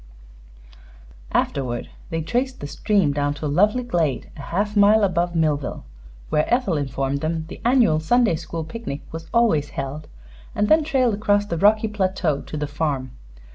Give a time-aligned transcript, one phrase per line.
[1.31, 5.85] Afterward they traced the stream down to a lovely glade a half mile above Millville,
[6.29, 10.07] where Ethel informed them the annual Sunday school picnic was always held,
[10.55, 13.11] and then trailed across the rocky plateau to the farm.